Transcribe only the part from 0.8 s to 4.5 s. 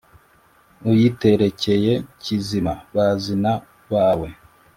uyiterekeye kizima, bazina bawe